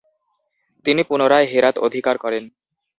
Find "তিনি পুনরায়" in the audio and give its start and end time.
0.85-1.47